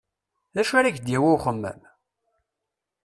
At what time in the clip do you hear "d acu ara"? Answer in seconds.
0.53-0.95